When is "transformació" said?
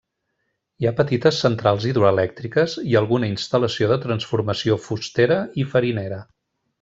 4.07-4.79